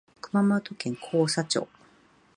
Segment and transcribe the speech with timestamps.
[0.19, 1.67] 熊本県甲佐町